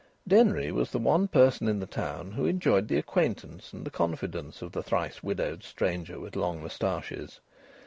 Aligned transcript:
Denry 0.27 0.71
was 0.71 0.89
the 0.89 0.97
one 0.97 1.27
person 1.27 1.67
in 1.67 1.79
the 1.79 1.85
town 1.85 2.31
who 2.31 2.47
enjoyed 2.47 2.87
the 2.87 2.97
acquaintance 2.97 3.71
and 3.71 3.85
the 3.85 3.91
confidence 3.91 4.63
of 4.63 4.71
the 4.71 4.81
thrice 4.81 5.21
widowed 5.21 5.61
stranger 5.63 6.19
with 6.19 6.35
long 6.35 6.63
moustaches. 6.63 7.39